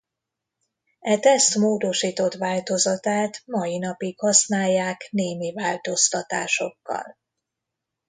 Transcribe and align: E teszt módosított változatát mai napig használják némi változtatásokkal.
E 0.99 1.19
teszt 1.19 1.55
módosított 1.55 2.33
változatát 2.33 3.41
mai 3.45 3.77
napig 3.77 4.19
használják 4.19 5.07
némi 5.11 5.53
változtatásokkal. 5.53 7.17